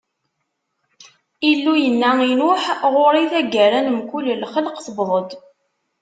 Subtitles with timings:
[1.49, 2.63] Illu yenna i Nuḥ:
[2.93, 5.29] Ɣur-i, taggara n mkul lxelq tewweḍ-d.